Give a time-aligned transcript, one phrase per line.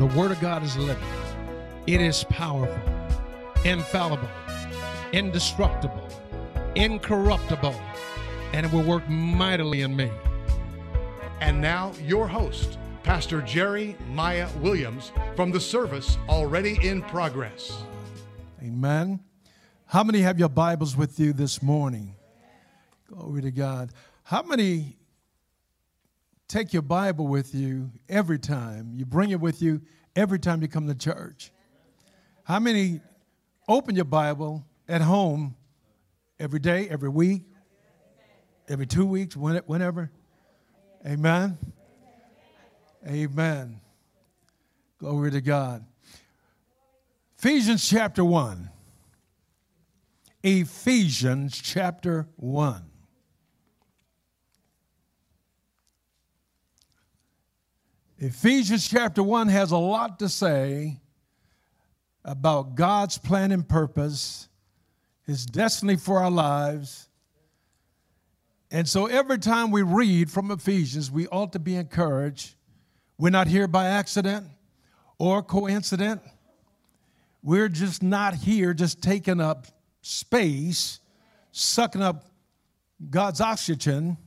[0.00, 1.04] The Word of God is living,
[1.86, 2.80] it is powerful,
[3.66, 4.30] infallible,
[5.12, 6.08] indestructible,
[6.74, 7.74] incorruptible,
[8.54, 10.10] and it will work mightily in me.
[11.42, 17.82] And now, your host, Pastor Jerry Miah Williams, from the service already in progress.
[18.62, 19.20] Amen.
[19.84, 22.14] How many have your Bibles with you this morning?
[23.06, 23.90] Glory to God.
[24.22, 24.96] How many
[26.48, 28.90] take your Bible with you every time?
[28.94, 29.82] You bring it with you
[30.16, 31.52] every time you come to church.
[32.44, 33.00] How many
[33.68, 35.56] open your Bible at home
[36.38, 37.42] every day, every week,
[38.68, 40.10] every two weeks, whenever?
[41.06, 41.58] Amen.
[43.06, 43.80] Amen.
[44.98, 45.84] Glory to God.
[47.38, 48.68] Ephesians chapter 1.
[50.42, 52.89] Ephesians chapter 1.
[58.22, 61.00] Ephesians chapter 1 has a lot to say
[62.22, 64.46] about God's plan and purpose,
[65.26, 67.08] His destiny for our lives.
[68.70, 72.56] And so every time we read from Ephesians, we ought to be encouraged.
[73.16, 74.46] We're not here by accident
[75.18, 76.20] or coincidence.
[77.42, 79.66] We're just not here just taking up
[80.02, 81.00] space,
[81.52, 82.26] sucking up
[83.08, 84.18] God's oxygen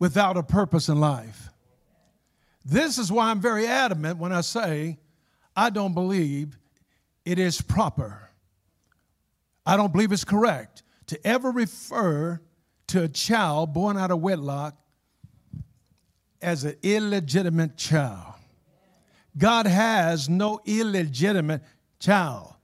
[0.00, 1.51] without a purpose in life.
[2.64, 4.98] This is why I'm very adamant when I say
[5.56, 6.58] I don't believe
[7.24, 8.30] it is proper.
[9.64, 12.40] I don't believe it's correct to ever refer
[12.88, 14.76] to a child born out of wedlock
[16.40, 18.34] as an illegitimate child.
[19.38, 21.62] God has no illegitimate
[21.98, 22.54] child.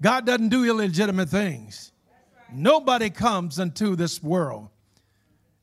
[0.00, 1.92] God doesn't do illegitimate things.
[2.52, 4.68] Nobody comes into this world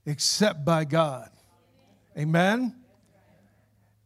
[0.06, 1.30] except by God.
[2.18, 2.76] Amen?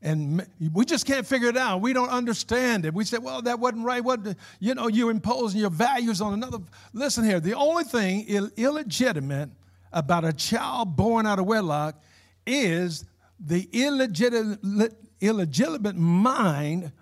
[0.01, 1.81] And we just can't figure it out.
[1.81, 2.93] We don't understand it.
[2.93, 4.01] We say, well, that wasn't right.
[4.01, 6.59] What, you know, you're imposing your values on another.
[6.93, 9.49] Listen here, the only thing Ill- illegitimate
[9.91, 12.01] about a child born out of wedlock
[12.47, 13.05] is
[13.39, 16.93] the illegitimate, illegitimate mind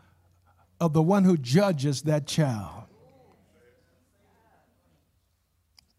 [0.80, 2.86] of the one who judges that child.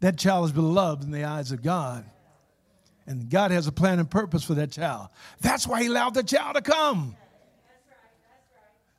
[0.00, 2.04] That child is beloved in the eyes of God.
[3.08, 5.08] And God has a plan and purpose for that child.
[5.40, 7.16] That's why He allowed the child to come.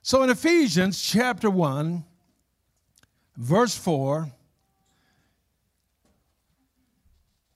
[0.02, 2.04] So in Ephesians chapter 1,
[3.38, 4.32] verse 4,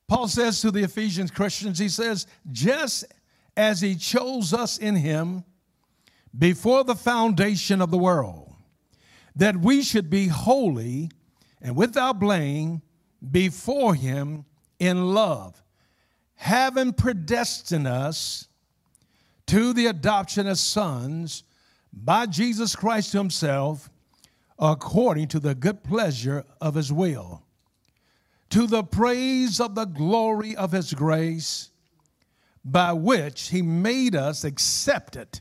[0.08, 3.06] Paul says to the Ephesians Christians, he says, just
[3.58, 5.44] as he chose us in him
[6.38, 8.53] before the foundation of the world,
[9.35, 11.09] that we should be holy
[11.62, 12.84] and without blame
[13.31, 14.46] before him
[14.78, 15.62] in love
[16.43, 18.49] having predestined us
[19.47, 21.43] to the adoption as sons
[21.93, 23.89] by Jesus Christ Himself,
[24.59, 27.43] according to the good pleasure of His will,
[28.49, 31.69] to the praise of the glory of His grace,
[32.65, 35.39] by which He made us accepted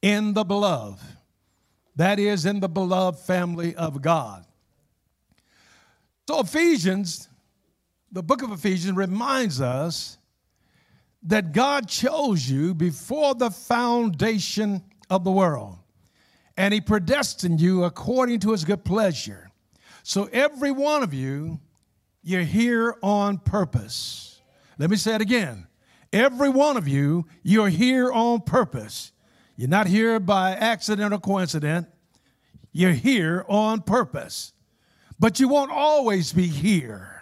[0.00, 1.04] in the beloved,
[1.96, 4.46] that is, in the beloved family of God.
[6.26, 7.28] So, Ephesians
[8.12, 10.18] the book of Ephesians reminds us
[11.22, 15.76] that God chose you before the foundation of the world,
[16.56, 19.50] and He predestined you according to His good pleasure.
[20.02, 21.60] So, every one of you,
[22.22, 24.40] you're here on purpose.
[24.78, 25.66] Let me say it again.
[26.12, 29.12] Every one of you, you're here on purpose.
[29.56, 31.86] You're not here by accident or coincidence.
[32.72, 34.52] You're here on purpose.
[35.18, 37.15] But you won't always be here.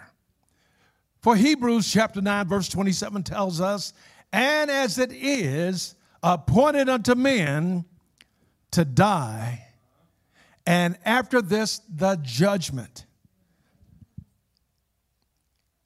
[1.25, 3.93] For Hebrews chapter 9, verse 27 tells us,
[4.31, 7.85] and as it is appointed unto men
[8.69, 9.65] to die,
[10.67, 13.07] and after this, the judgment.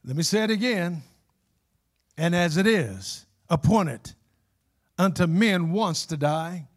[0.03, 1.03] Let me say it again.
[2.17, 4.11] And as it is appointed
[4.97, 6.67] unto men once to die,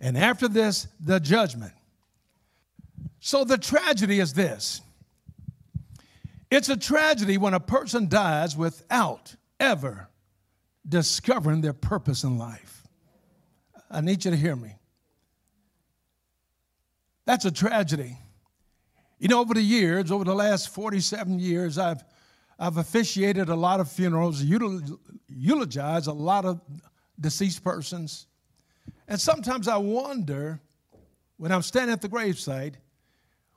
[0.00, 1.74] and after this, the judgment.
[3.20, 4.80] So the tragedy is this
[6.52, 10.08] it's a tragedy when a person dies without ever
[10.86, 12.86] discovering their purpose in life.
[13.90, 14.76] I need you to hear me.
[17.24, 18.18] That's a tragedy.
[19.18, 22.04] You know, over the years, over the last 47 years, I've,
[22.58, 26.60] I've officiated a lot of funerals, eulogized a lot of
[27.18, 28.26] deceased persons.
[29.08, 30.60] And sometimes I wonder,
[31.38, 32.74] when I'm standing at the gravesite,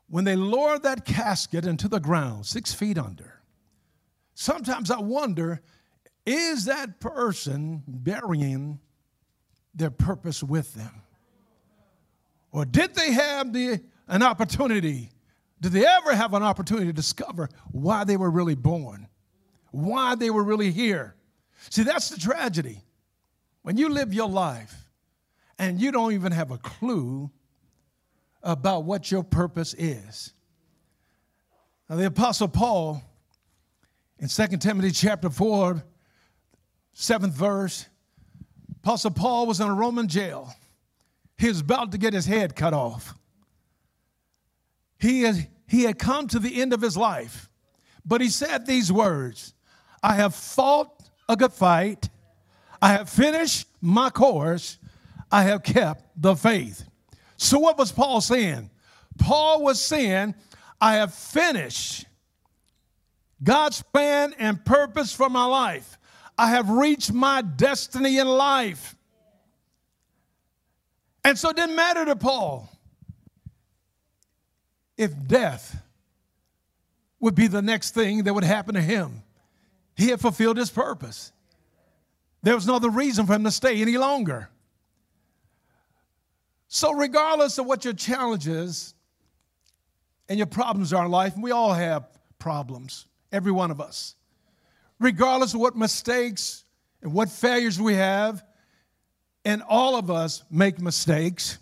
[0.08, 3.42] when they lower that casket into the ground, six feet under,
[4.34, 5.62] sometimes I wonder
[6.26, 8.80] is that person burying
[9.76, 11.04] their purpose with them?
[12.52, 15.12] Or did they have the, an opportunity?
[15.62, 19.08] Did they ever have an opportunity to discover why they were really born?
[19.72, 21.16] Why they were really here?
[21.70, 22.82] See, that's the tragedy.
[23.62, 24.90] When you live your life
[25.60, 27.30] and you don't even have a clue
[28.46, 30.32] about what your purpose is.
[31.90, 33.04] Now, the Apostle Paul
[34.20, 35.84] in 2 Timothy chapter 4,
[36.94, 37.88] seventh verse,
[38.78, 40.54] Apostle Paul was in a Roman jail.
[41.38, 43.14] He was about to get his head cut off.
[45.00, 47.50] He had, he had come to the end of his life,
[48.06, 49.54] but he said these words
[50.02, 52.10] I have fought a good fight,
[52.82, 54.78] I have finished my course,
[55.32, 56.88] I have kept the faith.
[57.38, 58.70] So, what was Paul saying?
[59.18, 60.36] Paul was saying,
[60.80, 62.06] I have finished
[63.44, 65.98] God's plan and purpose for my life.
[66.38, 68.96] I have reached my destiny in life.
[71.24, 72.70] And so it didn't matter to Paul
[74.98, 75.82] if death
[77.20, 79.24] would be the next thing that would happen to him.
[79.96, 81.32] He had fulfilled his purpose.
[82.44, 84.50] There was no other reason for him to stay any longer.
[86.76, 88.96] So, regardless of what your challenges
[90.28, 92.06] and your problems are in life, we all have
[92.38, 94.16] problems every one of us.
[95.00, 96.66] Regardless of what mistakes
[97.02, 98.44] and what failures we have,
[99.46, 101.60] and all of us make mistakes,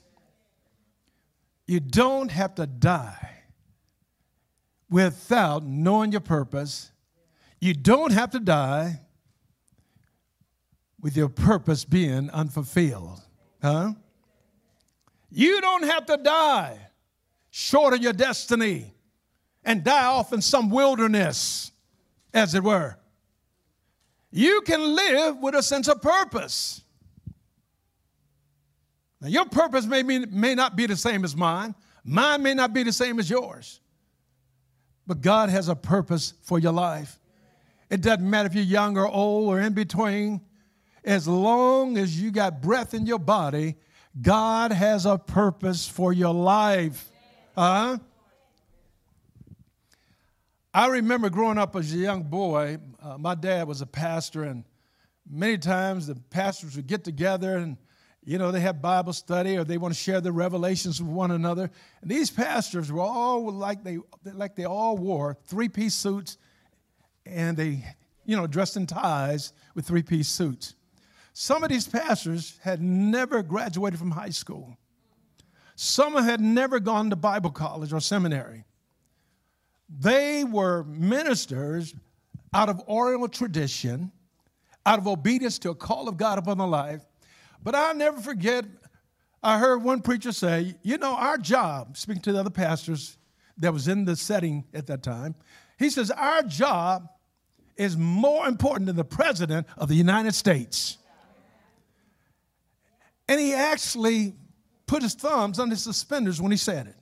[1.68, 3.44] you don't have to die
[4.89, 6.92] without knowing your purpose.
[7.62, 9.01] You don't have to die
[11.00, 13.21] with your purpose being unfulfilled.
[13.62, 13.94] Huh?
[15.35, 16.77] You don't have to die
[17.50, 18.94] short of your destiny
[19.63, 21.71] and die off in some wilderness,
[22.35, 22.97] as it were.
[24.30, 26.83] You can live with a sense of purpose.
[29.21, 32.71] Now, your purpose may, be, may not be the same as mine, mine may not
[32.71, 33.80] be the same as yours,
[35.07, 37.18] but God has a purpose for your life.
[37.89, 40.41] It doesn't matter if you're young or old or in between,
[41.03, 43.77] as long as you got breath in your body,
[44.21, 47.10] God has a purpose for your life.
[47.56, 47.98] Huh?
[50.74, 54.63] I remember growing up as a young boy, uh, my dad was a pastor, and
[55.30, 57.77] many times the pastors would get together and
[58.25, 61.31] you know, they have Bible study or they want to share their revelations with one
[61.31, 61.69] another.
[62.01, 66.38] And these pastors were all like they like they all wore three-piece suits
[67.25, 67.86] and they,
[68.25, 70.75] you know, dressed in ties with three-piece suits.
[71.33, 74.77] Some of these pastors had never graduated from high school.
[75.75, 78.65] Some had never gone to Bible college or seminary.
[79.89, 81.95] They were ministers
[82.53, 84.12] out of oral tradition,
[84.85, 87.01] out of obedience to a call of God upon their life.
[87.63, 88.65] But I'll never forget,
[89.41, 93.18] I heard one preacher say, you know, our job, speaking to the other pastors
[93.57, 95.33] that was in the setting at that time,
[95.80, 97.09] he says, our job
[97.75, 101.00] is more important than the president of the United States.
[103.28, 104.36] And he actually
[104.86, 106.96] put his thumbs on his suspenders when he said it.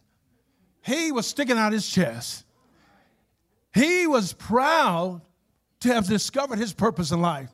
[0.84, 2.46] He was sticking out his chest.
[3.74, 5.22] He was proud
[5.82, 7.50] to have discovered his purpose in life.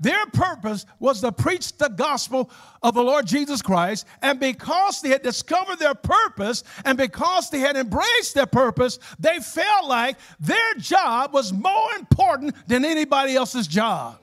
[0.00, 2.50] Their purpose was to preach the gospel
[2.82, 4.06] of the Lord Jesus Christ.
[4.22, 9.38] And because they had discovered their purpose and because they had embraced their purpose, they
[9.38, 14.18] felt like their job was more important than anybody else's job.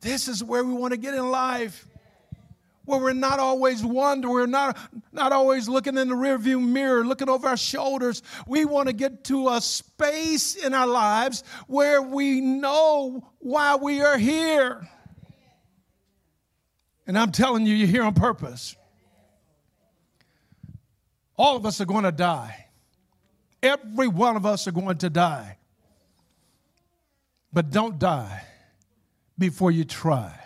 [0.00, 1.86] This is where we want to get in life
[2.90, 4.76] where we're not always wondering, we're not,
[5.12, 8.22] not always looking in the rearview mirror, looking over our shoulders.
[8.46, 14.02] We want to get to a space in our lives where we know why we
[14.02, 14.88] are here.
[17.06, 18.76] And I'm telling you, you're here on purpose.
[21.36, 22.66] All of us are going to die.
[23.62, 25.56] Every one of us are going to die.
[27.52, 28.44] But don't die
[29.38, 30.39] before you try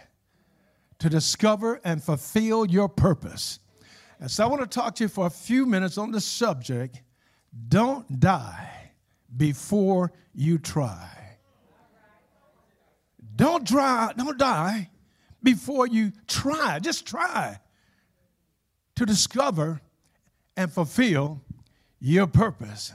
[0.99, 3.59] to discover and fulfill your purpose.
[4.21, 7.03] And so I want to talk to you for a few minutes on the subject
[7.69, 8.93] don't die
[9.37, 11.09] before you try.
[13.37, 14.91] Don't try, don't die
[15.43, 16.79] before you try.
[16.81, 17.59] Just try
[18.97, 19.81] to discover
[20.57, 21.43] and fulfill
[22.01, 22.93] your purpose.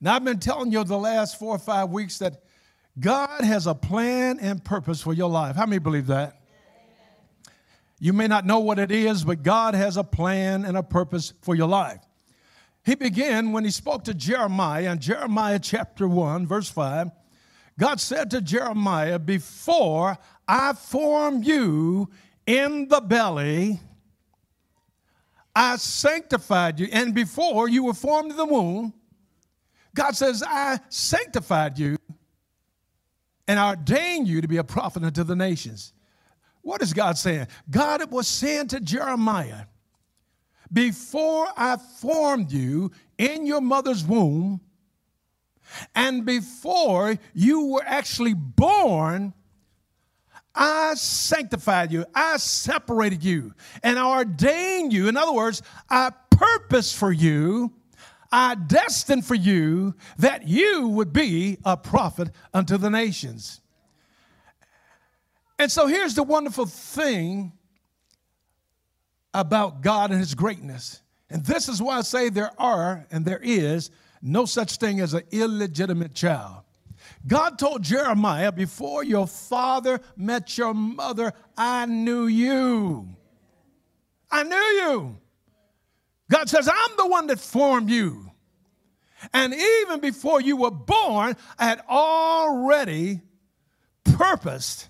[0.00, 2.42] Now, I've been telling you the last four or five weeks that
[2.98, 5.56] God has a plan and purpose for your life.
[5.56, 6.40] How many believe that?
[7.98, 11.32] You may not know what it is, but God has a plan and a purpose
[11.42, 12.00] for your life.
[12.84, 17.10] He began when he spoke to Jeremiah in Jeremiah chapter 1, verse 5.
[17.78, 22.10] God said to Jeremiah, Before I formed you
[22.46, 23.80] in the belly,
[25.54, 26.88] I sanctified you.
[26.92, 28.94] And before you were formed in the womb,
[29.94, 31.96] God says, I sanctified you
[33.48, 35.92] and I ordained you to be a prophet unto the nations.
[36.66, 37.46] What is God saying?
[37.70, 39.66] God was saying to Jeremiah,
[40.72, 44.60] Before I formed you in your mother's womb,
[45.94, 49.32] and before you were actually born,
[50.56, 53.54] I sanctified you, I separated you,
[53.84, 55.06] and I ordained you.
[55.06, 57.74] In other words, I purposed for you,
[58.32, 63.60] I destined for you that you would be a prophet unto the nations.
[65.58, 67.52] And so here's the wonderful thing
[69.32, 71.00] about God and His greatness.
[71.30, 73.90] And this is why I say there are and there is
[74.22, 76.62] no such thing as an illegitimate child.
[77.26, 83.08] God told Jeremiah, Before your father met your mother, I knew you.
[84.30, 85.16] I knew you.
[86.30, 88.30] God says, I'm the one that formed you.
[89.32, 93.20] And even before you were born, I had already
[94.04, 94.88] purposed,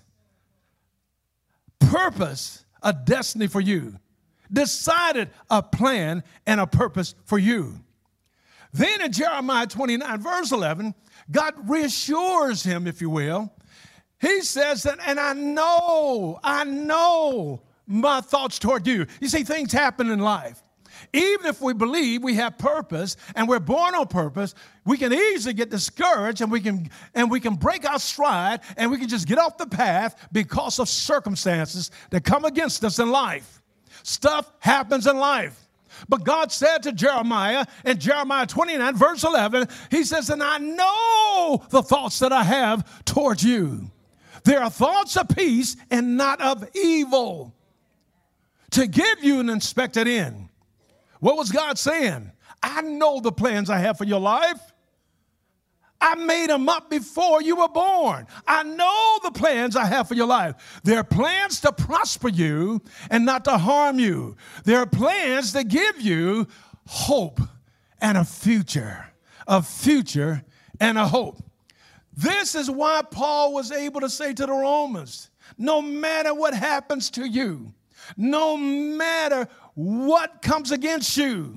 [1.79, 3.97] purpose a destiny for you,
[4.51, 7.79] decided a plan and a purpose for you.
[8.73, 10.93] Then in Jeremiah 29, verse 11,
[11.31, 13.51] God reassures him, if you will.
[14.19, 19.05] He says that, and I know, I know my thoughts toward you.
[19.21, 20.61] You see, things happen in life.
[21.13, 25.53] Even if we believe we have purpose and we're born on purpose, we can easily
[25.53, 29.27] get discouraged and we can and we can break our stride and we can just
[29.27, 33.61] get off the path because of circumstances that come against us in life.
[34.03, 35.67] Stuff happens in life.
[36.07, 41.65] But God said to Jeremiah in Jeremiah 29, verse 11, He says, And I know
[41.69, 43.89] the thoughts that I have towards you.
[44.43, 47.53] They are thoughts of peace and not of evil
[48.71, 50.46] to give you an expected end.
[51.19, 52.31] What was God saying?
[52.61, 54.59] I know the plans I have for your life.
[55.99, 58.27] I made them up before you were born.
[58.47, 60.79] I know the plans I have for your life.
[60.83, 64.37] They're plans to prosper you and not to harm you.
[64.63, 66.47] They're plans to give you
[66.85, 67.39] hope
[67.99, 69.07] and a future,
[69.47, 70.43] a future
[70.79, 71.41] and a hope.
[72.13, 77.09] This is why Paul was able to say to the Romans no matter what happens
[77.11, 77.73] to you,
[78.15, 79.47] no matter
[79.77, 81.55] what comes against you,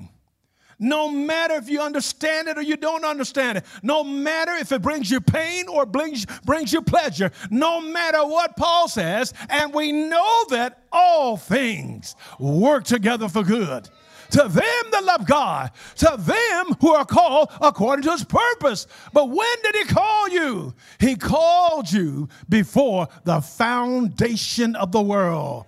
[0.77, 4.83] no matter if you understand it or you don't understand it, no matter if it
[4.83, 9.91] brings you pain or brings, brings you pleasure, no matter what Paul says, and we
[9.91, 13.89] know that all things work together for good
[14.29, 18.85] to them that love God, to them who are called according to his purpose.
[19.13, 20.75] But when did he call you?
[20.99, 25.65] He called you before the foundation of the world.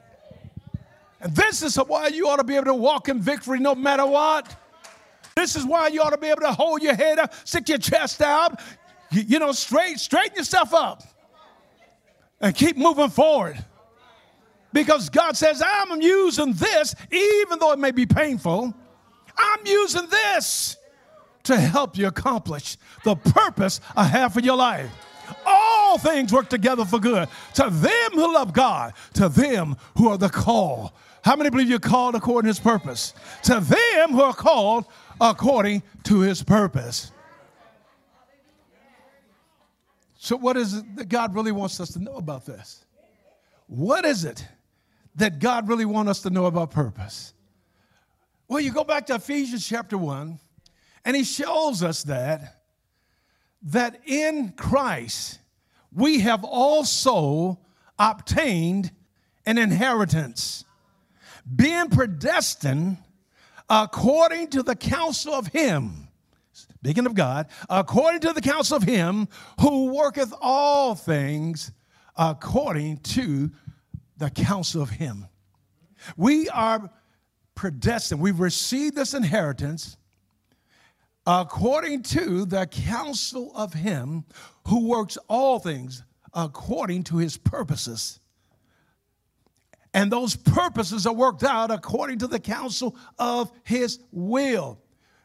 [1.24, 4.06] And this is why you ought to be able to walk in victory no matter
[4.06, 4.56] what.
[5.36, 7.78] This is why you ought to be able to hold your head up, stick your
[7.78, 8.62] chest out,
[9.10, 11.02] you, you know, straight, straighten yourself up
[12.42, 13.64] and keep moving forward.
[14.74, 18.74] Because God says, I'm using this, even though it may be painful,
[19.38, 20.76] I'm using this
[21.44, 24.92] to help you accomplish the purpose I have for your life.
[25.46, 30.18] All things work together for good to them who love God, to them who are
[30.18, 30.92] the called.
[31.24, 33.14] How many believe you're called according to his purpose?
[33.44, 34.86] To them who are called
[35.22, 37.12] according to his purpose.
[40.18, 42.86] So, what is it that God really wants us to know about this?
[43.68, 44.46] What is it
[45.16, 47.34] that God really wants us to know about purpose?
[48.48, 50.40] Well, you go back to Ephesians chapter 1,
[51.06, 52.62] and he shows us that
[53.64, 55.40] that in Christ
[55.92, 57.60] we have also
[57.98, 58.92] obtained
[59.46, 60.66] an inheritance,
[61.56, 62.98] being predestined
[63.70, 66.08] according to the counsel of him,
[66.52, 69.28] speaking of God, according to the counsel of him
[69.60, 71.72] who worketh all things
[72.16, 73.52] according to
[74.18, 75.28] the counsel of him.
[76.18, 76.90] We are
[77.56, 78.22] predestined.
[78.22, 79.98] We've received this inheritance
[81.26, 84.26] according to the counsel of him
[84.68, 88.20] who works all things according to his purposes.
[89.94, 94.80] And those purposes are worked out according to the counsel of his will.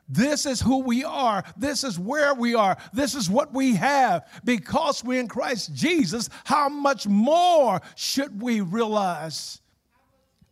[0.08, 1.44] This is who we are.
[1.56, 2.76] This is where we are.
[2.92, 4.26] This is what we have.
[4.44, 9.60] Because we're in Christ Jesus, how much more should we realize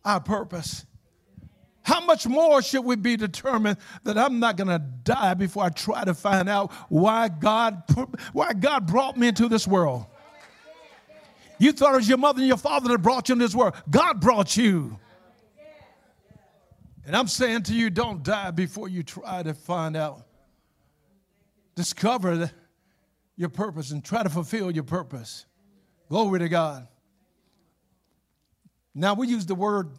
[0.05, 0.85] our purpose?
[1.81, 5.69] How much more should we be determined that I'm not going to die before I
[5.69, 7.81] try to find out why God,
[8.33, 10.05] why God brought me into this world?
[11.59, 13.73] You thought it was your mother and your father that brought you in this world.
[13.89, 14.99] God brought you.
[17.05, 20.25] And I'm saying to you, don't die before you try to find out,
[21.73, 22.51] discover
[23.37, 25.45] your purpose and try to fulfill your purpose.
[26.09, 26.87] Glory to God.
[28.93, 29.91] Now, we use the word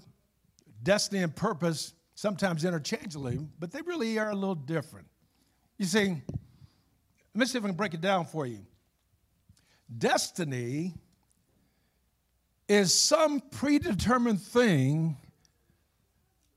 [0.82, 5.06] destiny and purpose sometimes interchangeably, but they really are a little different.
[5.78, 6.20] You see, let
[7.34, 8.66] me see if I can break it down for you.
[9.96, 10.94] Destiny
[12.68, 15.16] is some predetermined thing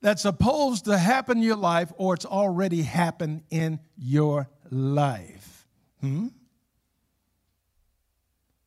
[0.01, 5.68] that's supposed to happen in your life or it's already happened in your life.
[6.01, 6.27] Hmm?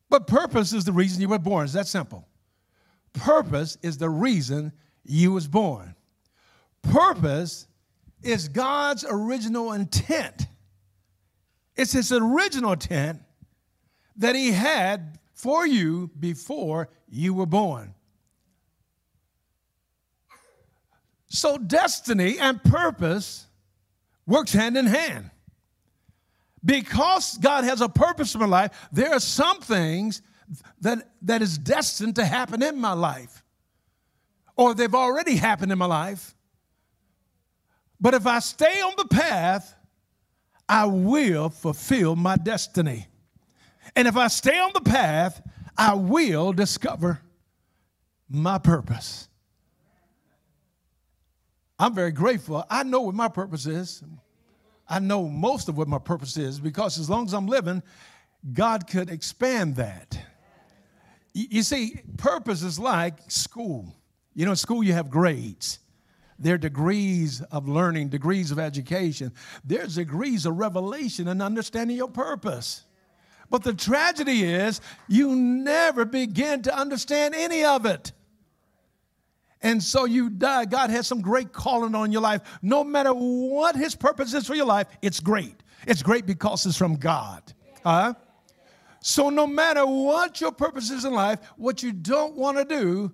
[0.09, 1.65] But purpose is the reason you were born.
[1.65, 2.27] Is that simple?
[3.13, 4.71] Purpose is the reason
[5.03, 5.95] you was born.
[6.81, 7.67] Purpose
[8.23, 10.47] is God's original intent.
[11.75, 13.21] It's his original intent
[14.17, 17.93] that he had for you before you were born.
[21.27, 23.45] So destiny and purpose
[24.25, 25.29] works hand in hand.
[26.63, 30.21] Because God has a purpose in my life, there are some things
[30.81, 33.43] that, that is destined to happen in my life.
[34.55, 36.33] Or they've already happened in my life.
[37.99, 39.75] But if I stay on the path,
[40.67, 43.07] I will fulfill my destiny.
[43.95, 45.41] And if I stay on the path,
[45.77, 47.21] I will discover
[48.29, 49.29] my purpose.
[51.77, 52.65] I'm very grateful.
[52.69, 54.03] I know what my purpose is.
[54.87, 57.81] I know most of what my purpose is because as long as I'm living,
[58.53, 60.17] God could expand that.
[61.33, 63.93] You see, purpose is like school.
[64.35, 65.79] You know, in school you have grades.
[66.37, 69.33] There are degrees of learning, degrees of education.
[69.63, 72.85] There's degrees of revelation and understanding your purpose.
[73.49, 78.11] But the tragedy is you never begin to understand any of it.
[79.61, 80.65] And so you die.
[80.65, 82.41] God has some great calling on your life.
[82.61, 85.63] No matter what his purpose is for your life, it's great.
[85.87, 87.41] It's great because it's from God.
[87.83, 88.13] Huh?
[88.99, 93.13] So no matter what your purpose is in life, what you don't want to do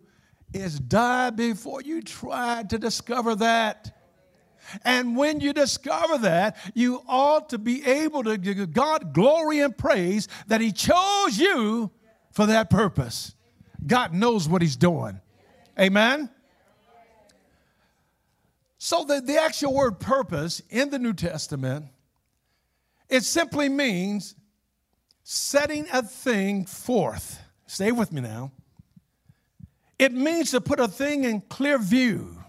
[0.53, 3.97] is die before you try to discover that.
[4.83, 9.77] And when you discover that, you ought to be able to give God glory and
[9.77, 11.91] praise that He chose you
[12.31, 13.35] for that purpose.
[13.85, 15.19] God knows what He's doing.
[15.79, 16.29] Amen?
[18.77, 21.85] So, the, the actual word purpose in the New Testament,
[23.09, 24.35] it simply means
[25.23, 27.39] setting a thing forth.
[27.67, 28.51] Stay with me now.
[29.99, 32.40] It means to put a thing in clear view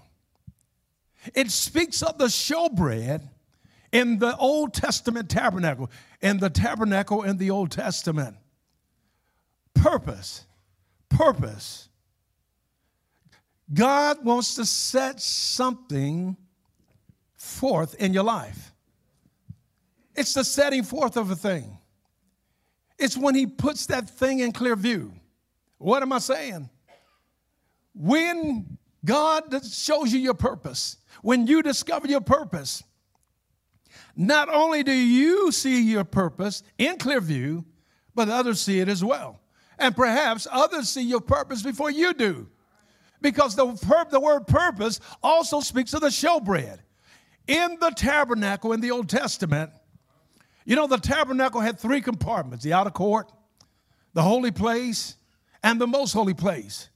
[1.35, 3.29] it speaks of the showbread
[3.93, 8.37] in the Old Testament tabernacle, in the tabernacle in the Old Testament.
[9.75, 10.47] Purpose,
[11.09, 11.89] purpose.
[13.73, 16.37] God wants to set something
[17.37, 18.73] forth in your life.
[20.15, 21.79] It's the setting forth of a thing.
[22.99, 25.13] It's when He puts that thing in clear view.
[25.79, 26.69] What am I saying?
[27.95, 32.83] When God shows you your purpose, when you discover your purpose,
[34.15, 37.65] not only do you see your purpose in clear view,
[38.15, 39.41] but others see it as well.
[39.79, 42.49] And perhaps others see your purpose before you do.
[43.21, 46.79] Because the, pur- the word purpose also speaks of the showbread.
[47.47, 49.71] In the tabernacle in the Old Testament,
[50.65, 53.33] you know, the tabernacle had three compartments the outer court,
[54.13, 55.17] the holy place,
[55.63, 56.89] and the most holy place.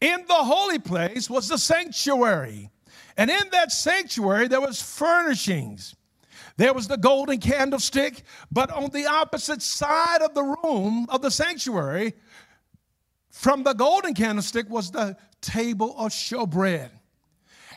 [0.00, 2.70] In the holy place was the sanctuary.
[3.16, 5.94] And in that sanctuary, there was furnishings.
[6.56, 11.30] There was the golden candlestick, but on the opposite side of the room of the
[11.30, 12.14] sanctuary,
[13.30, 16.90] from the golden candlestick was the table of showbread.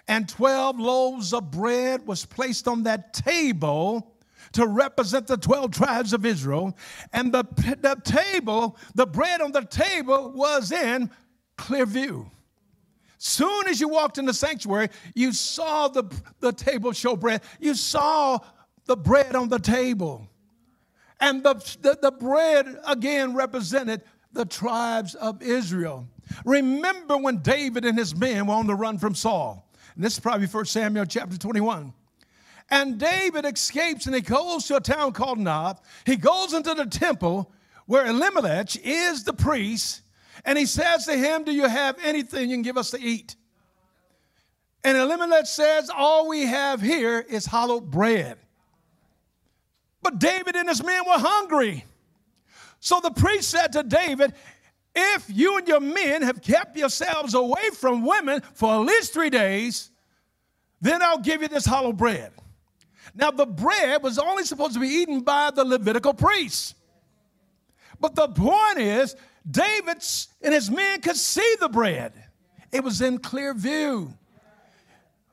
[0.08, 4.16] And 12 loaves of bread was placed on that table
[4.54, 6.76] to represent the 12 tribes of Israel.
[7.14, 7.44] And the,
[7.82, 11.12] the table, the bread on the table was in
[11.60, 12.32] clear view.
[13.18, 16.06] Soon as you walked in the sanctuary, you saw the,
[16.40, 17.42] the table show bread.
[17.60, 18.40] You saw
[18.86, 20.28] the bread on the table.
[21.20, 26.08] And the, the, the bread again represented the tribes of Israel.
[26.46, 29.70] Remember when David and his men were on the run from Saul.
[29.96, 31.94] And this is probably 1 Samuel chapter 21.
[32.72, 35.82] And David escapes and he goes to a town called Nob.
[36.06, 37.52] He goes into the temple
[37.86, 40.04] where Elimelech is the priest
[40.46, 43.36] and he says to him, Do you have anything you can give us to eat?
[44.84, 48.38] And Elimelech says, All we have here is hollowed bread.
[50.02, 51.86] But David and his men were hungry.
[52.80, 54.34] So the priest said to David,
[54.96, 59.30] if you and your men have kept yourselves away from women for at least three
[59.30, 59.92] days,
[60.82, 62.32] then I'll give you this hollow bread.
[63.14, 66.76] Now, the bread was only supposed to be eaten by the Levitical priests.
[68.00, 69.16] But the point is,
[69.50, 70.04] David
[70.42, 72.14] and his men could see the bread,
[72.72, 74.14] it was in clear view.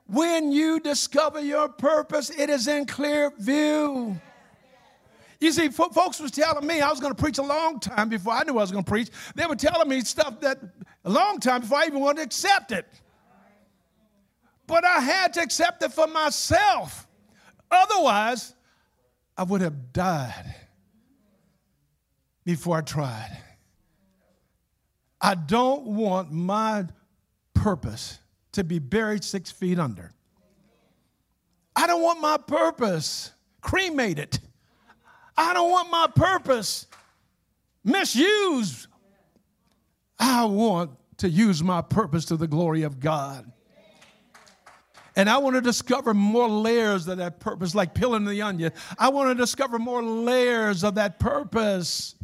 [0.09, 4.21] When you discover your purpose, it is in clear view.
[5.41, 8.33] You see, folks was telling me I was going to preach a long time before
[8.33, 9.11] I knew I was going to preach.
[9.35, 10.59] They were telling me stuff that
[11.05, 12.87] a long time before I even wanted to accept it.
[14.67, 17.07] But I had to accept it for myself.
[17.71, 18.55] Otherwise,
[19.37, 20.55] I would have died
[22.45, 23.39] before I tried.
[25.21, 26.87] I don't want my
[27.55, 28.19] purpose
[28.53, 30.13] to be buried six feet under.
[31.75, 34.39] I don't want my purpose cremated.
[35.37, 36.87] I don't want my purpose
[37.85, 38.87] misused.
[40.19, 43.51] I want to use my purpose to the glory of God.
[45.15, 48.73] And I want to discover more layers of that purpose, like peeling the onion.
[48.99, 52.16] I want to discover more layers of that purpose.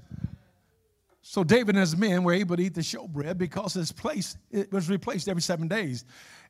[1.32, 4.70] So David and his men were able to eat the showbread because his place it
[4.70, 6.04] was replaced every seven days.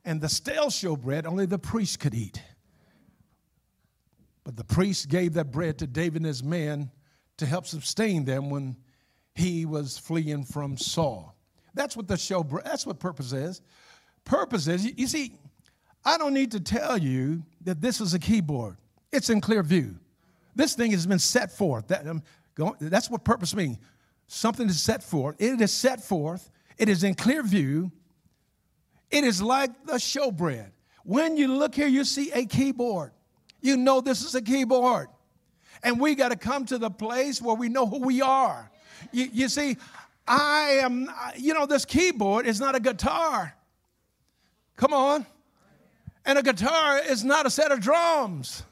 [0.04, 2.42] And the stale showbread only the priest could eat.
[4.42, 6.90] But the priest gave that bread to David and his men
[7.36, 8.76] to help sustain them when
[9.36, 11.36] he was fleeing from Saul.
[11.74, 13.62] That's what the show, that's what purpose is.
[14.24, 15.38] Purpose is, you see,
[16.04, 18.78] I don't need to tell you that this is a keyboard.
[19.12, 19.94] It's in clear view.
[20.56, 21.86] This thing has been set forth.
[21.86, 22.24] That, um,
[22.80, 23.78] that's what purpose means.
[24.34, 25.36] Something is set forth.
[25.38, 26.48] It is set forth.
[26.78, 27.92] It is in clear view.
[29.10, 30.70] It is like the showbread.
[31.04, 33.12] When you look here, you see a keyboard.
[33.60, 35.08] You know this is a keyboard.
[35.82, 38.70] And we got to come to the place where we know who we are.
[39.12, 39.76] You, you see,
[40.26, 43.54] I am, you know, this keyboard is not a guitar.
[44.78, 45.26] Come on.
[46.24, 48.62] And a guitar is not a set of drums.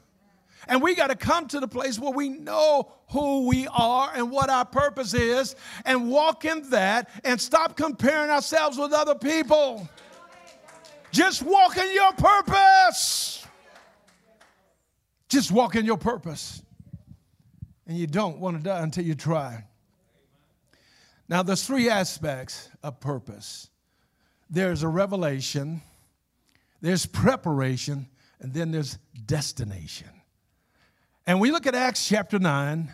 [0.71, 4.31] And we got to come to the place where we know who we are and
[4.31, 5.55] what our purpose is
[5.85, 9.87] and walk in that and stop comparing ourselves with other people.
[11.11, 13.45] Just walk in your purpose.
[15.27, 16.63] Just walk in your purpose.
[17.85, 19.65] And you don't want to die until you try.
[21.27, 23.69] Now, there's three aspects of purpose
[24.49, 25.81] there's a revelation
[26.81, 30.09] there's preparation, and then there's destination.
[31.27, 32.91] And we look at Acts chapter 9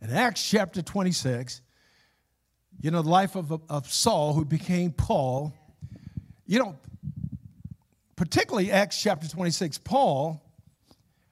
[0.00, 1.60] and Acts chapter 26,
[2.80, 5.54] you know, the life of, of Saul, who became Paul.
[6.46, 6.78] You know,
[8.16, 10.42] particularly Acts chapter 26, Paul,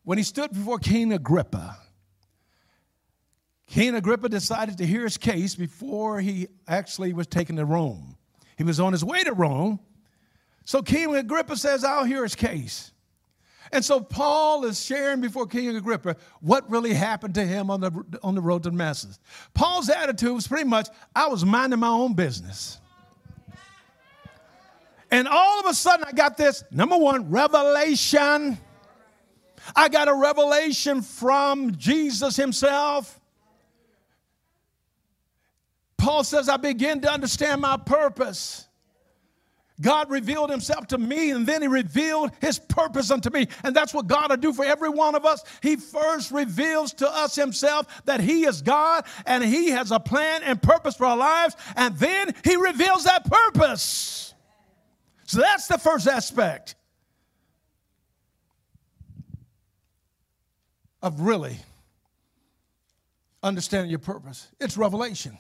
[0.05, 1.79] when he stood before King Agrippa,
[3.67, 8.17] King Agrippa decided to hear his case before he actually was taken to Rome.
[8.59, 9.81] He was on his way to Rome,
[10.65, 12.93] so King Agrippa says, I'll hear his case.
[13.73, 18.05] And so Paul is sharing before King Agrippa what really happened to him on the,
[18.23, 19.19] on the road to Damascus.
[19.55, 22.81] Paul's attitude was pretty much, I was minding my own business.
[25.11, 28.59] And all of a sudden, I got this number one, revelation.
[29.75, 33.21] I got a revelation from Jesus himself.
[35.97, 38.67] Paul says, I begin to understand my purpose.
[39.81, 43.49] God revealed himself to me and then he revealed his purpose unto me.
[43.65, 45.43] And that's what God will do for every one of us.
[45.63, 50.43] He first reveals to us himself that he is God and he has a plan
[50.43, 51.57] and purpose for our lives.
[51.77, 54.35] And then he reveals that purpose.
[55.27, 56.75] So that's the first aspect
[61.03, 61.59] of really
[63.43, 64.49] understanding your purpose.
[64.61, 65.39] It's revelation.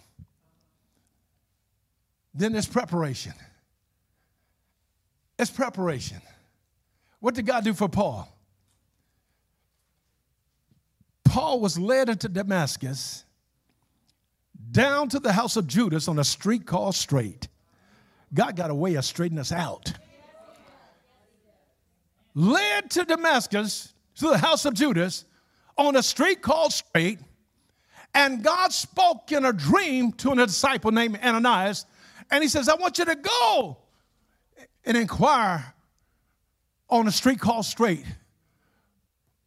[2.32, 3.34] Then there's preparation.
[5.40, 6.20] It's preparation.
[7.20, 8.28] What did God do for Paul?
[11.24, 13.24] Paul was led into Damascus
[14.70, 17.48] down to the house of Judas on a street called Straight.
[18.34, 19.94] God got a way of straightening us out.
[22.34, 25.24] Led to Damascus to the house of Judas
[25.78, 27.18] on a street called Straight,
[28.14, 31.86] and God spoke in a dream to a disciple named Ananias,
[32.30, 33.78] and he says, I want you to go
[34.84, 35.74] and inquire
[36.88, 38.04] on a street called Straight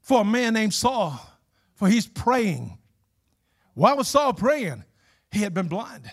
[0.02, 1.20] for a man named Saul,
[1.76, 2.78] for he's praying.
[3.74, 4.84] Why was Saul praying?
[5.32, 6.12] He had been blinded.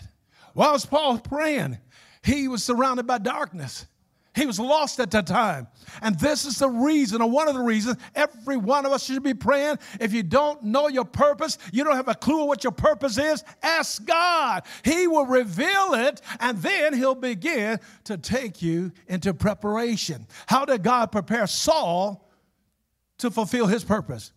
[0.53, 1.77] Why was Paul praying?
[2.23, 3.85] He was surrounded by darkness.
[4.33, 5.67] He was lost at that time.
[6.01, 9.23] And this is the reason, or one of the reasons, every one of us should
[9.23, 9.77] be praying.
[9.99, 13.43] If you don't know your purpose, you don't have a clue what your purpose is,
[13.61, 14.63] ask God.
[14.85, 20.25] He will reveal it, and then He'll begin to take you into preparation.
[20.47, 22.29] How did God prepare Saul
[23.17, 24.31] to fulfill his purpose?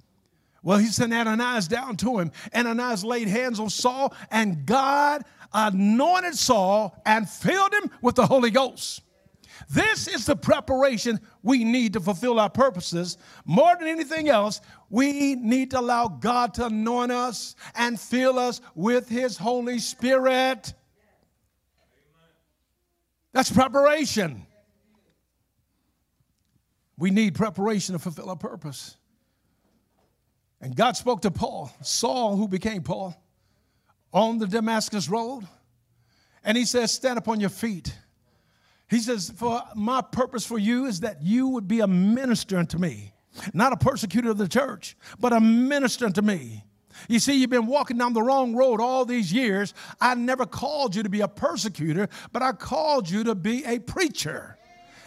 [0.64, 2.33] Well, he sent Ananias down to him.
[2.54, 8.50] Ananias laid hands on Saul, and God anointed Saul and filled him with the Holy
[8.50, 9.02] Ghost.
[9.70, 13.18] This is the preparation we need to fulfill our purposes.
[13.44, 18.60] More than anything else, we need to allow God to anoint us and fill us
[18.74, 20.74] with His Holy Spirit.
[23.32, 24.46] That's preparation.
[26.96, 28.96] We need preparation to fulfill our purpose.
[30.60, 33.20] And God spoke to Paul, Saul, who became Paul,
[34.12, 35.46] on the Damascus Road.
[36.44, 37.92] And he says, Stand upon your feet.
[38.88, 42.79] He says, For my purpose for you is that you would be a minister unto
[42.79, 43.12] me,
[43.53, 46.64] not a persecutor of the church, but a minister unto me.
[47.09, 49.75] You see, you've been walking down the wrong road all these years.
[50.01, 53.81] I never called you to be a persecutor, but I called you to be a
[53.81, 54.57] preacher,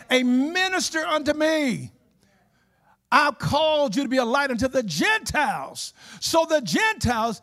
[0.10, 1.92] a minister unto me.
[3.10, 7.42] I called you to be a light unto the Gentiles, so the Gentiles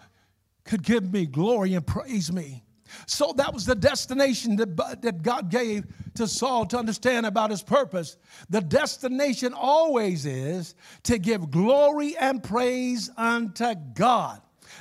[0.64, 2.63] could give me glory and praise me.
[3.06, 7.62] So that was the destination that, that God gave to Saul to understand about his
[7.62, 8.16] purpose.
[8.50, 14.40] The destination always is to give glory and praise unto God.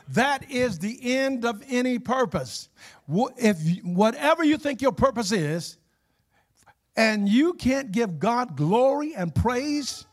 [0.10, 2.70] That is the end of any purpose.
[3.08, 5.78] If whatever you think your purpose is,
[6.96, 10.06] and you can't give God glory and praise,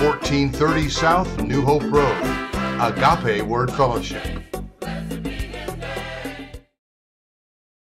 [0.02, 2.15] 1430 South New Hope Road.
[2.80, 4.40] Agape Word Fellowship.